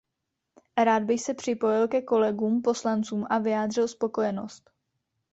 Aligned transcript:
Rád 0.83 1.03
bych 1.03 1.21
se 1.21 1.33
připojil 1.33 1.87
ke 1.87 2.01
kolegům 2.01 2.61
poslancům 2.61 3.25
a 3.29 3.37
vyjádřil 3.37 3.87
spokojenost. 3.87 4.69